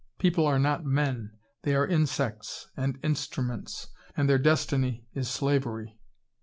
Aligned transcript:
People 0.17 0.47
are 0.47 0.57
not 0.57 0.83
MEN: 0.83 1.37
they 1.61 1.75
are 1.75 1.85
insects 1.85 2.71
and 2.75 2.97
instruments, 3.03 3.89
and 4.17 4.27
their 4.27 4.39
destiny 4.39 5.05
is 5.13 5.29
slavery. 5.29 5.99